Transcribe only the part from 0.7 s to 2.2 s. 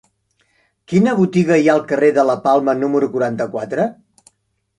Quina botiga hi ha al carrer